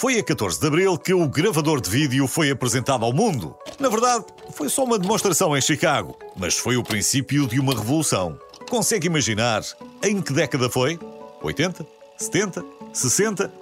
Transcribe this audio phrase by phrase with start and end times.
[0.00, 3.54] Foi a 14 de abril que o gravador de vídeo foi apresentado ao mundo.
[3.78, 8.40] Na verdade, foi só uma demonstração em Chicago, mas foi o princípio de uma revolução.
[8.70, 9.62] Consegue imaginar
[10.02, 10.98] em que década foi?
[11.42, 11.86] 80?
[12.16, 12.64] 70?
[12.94, 13.52] 60?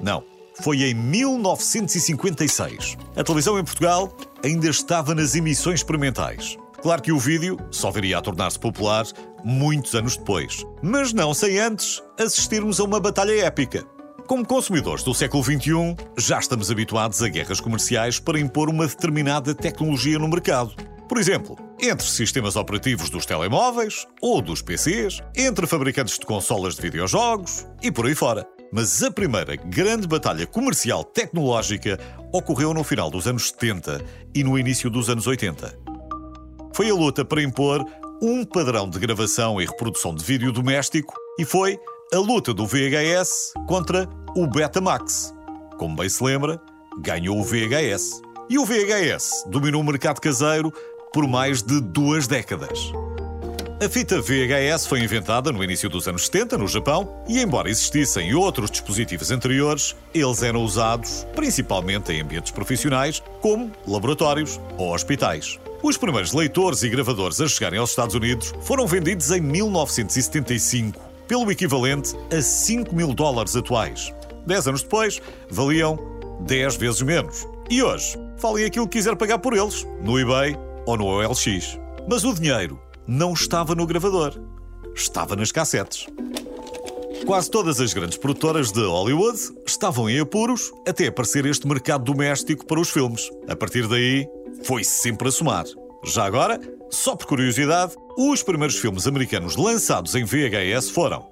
[0.00, 0.22] Não.
[0.62, 2.96] Foi em 1956.
[3.16, 6.56] A televisão em Portugal ainda estava nas emissões experimentais.
[6.80, 9.04] Claro que o vídeo só viria a tornar-se popular
[9.42, 10.64] muitos anos depois.
[10.80, 13.84] Mas não sem antes assistirmos a uma batalha épica.
[14.28, 19.54] Como consumidores do século XXI, já estamos habituados a guerras comerciais para impor uma determinada
[19.54, 20.74] tecnologia no mercado.
[21.08, 26.82] Por exemplo, entre sistemas operativos dos telemóveis ou dos PCs, entre fabricantes de consolas de
[26.82, 28.46] videojogos e por aí fora.
[28.70, 31.98] Mas a primeira grande batalha comercial tecnológica
[32.30, 34.04] ocorreu no final dos anos 70
[34.34, 35.74] e no início dos anos 80.
[36.74, 37.82] Foi a luta para impor
[38.20, 41.78] um padrão de gravação e reprodução de vídeo doméstico e foi
[42.12, 45.34] a luta do VHS contra o Betamax.
[45.76, 46.60] Como bem se lembra,
[47.00, 48.22] ganhou o VHS.
[48.48, 50.72] E o VHS dominou o mercado caseiro
[51.12, 52.92] por mais de duas décadas.
[53.84, 58.34] A fita VHS foi inventada no início dos anos 70 no Japão e, embora existissem
[58.34, 65.60] outros dispositivos anteriores, eles eram usados principalmente em ambientes profissionais, como laboratórios ou hospitais.
[65.82, 71.50] Os primeiros leitores e gravadores a chegarem aos Estados Unidos foram vendidos em 1975 pelo
[71.52, 74.12] equivalente a 5 mil dólares atuais.
[74.46, 75.98] Dez anos depois, valiam
[76.40, 77.46] 10 vezes menos.
[77.70, 80.56] E hoje, falem aquilo que quiser pagar por eles, no eBay
[80.86, 81.78] ou no OLX.
[82.08, 84.40] Mas o dinheiro não estava no gravador,
[84.94, 86.06] estava nas cassetes.
[87.26, 92.64] Quase todas as grandes produtoras de Hollywood estavam em apuros até aparecer este mercado doméstico
[92.64, 93.28] para os filmes.
[93.46, 94.26] A partir daí,
[94.64, 95.66] foi sempre a somar.
[96.06, 96.58] Já agora,
[96.90, 101.26] só por curiosidade, os primeiros filmes americanos lançados em VHS foram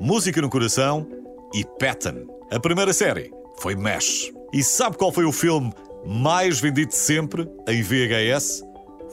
[0.00, 1.06] Música no Coração
[1.54, 2.26] e Patton.
[2.50, 4.32] A primeira série foi MASH.
[4.52, 5.72] E sabe qual foi o filme
[6.06, 8.62] mais vendido sempre em VHS?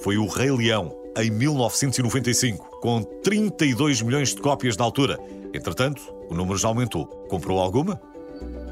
[0.02, 5.20] Foi O Rei Leão, em 1995, com 32 milhões de cópias na altura.
[5.54, 7.06] Entretanto, o número já aumentou.
[7.30, 8.00] Comprou alguma?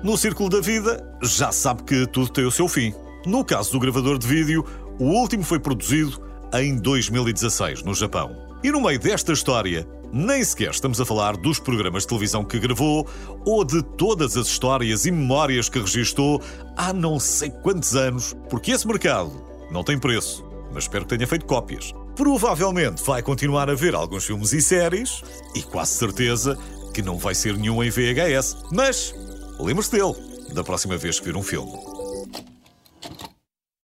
[0.02, 2.94] No círculo da vida, já sabe que tudo tem o seu fim.
[3.26, 4.66] No caso do gravador de vídeo,
[4.98, 6.22] o último foi produzido
[6.54, 8.36] em 2016, no Japão.
[8.64, 12.60] E no meio desta história, nem sequer estamos a falar dos programas de televisão que
[12.60, 13.08] gravou
[13.46, 16.42] ou de todas as histórias e memórias que registou
[16.76, 19.32] há não sei quantos anos, porque esse mercado
[19.72, 21.94] não tem preço, mas espero que tenha feito cópias.
[22.16, 25.22] Provavelmente vai continuar a ver alguns filmes e séries,
[25.54, 26.58] e quase certeza
[26.94, 29.14] que não vai ser nenhum em VHS, mas
[29.60, 30.16] lembre-se dele
[30.54, 31.97] da próxima vez que vir um filme.